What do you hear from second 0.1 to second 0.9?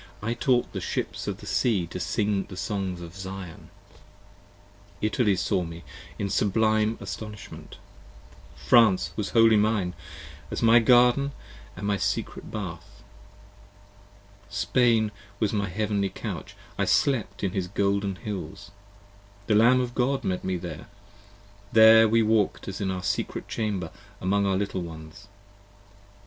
I taught the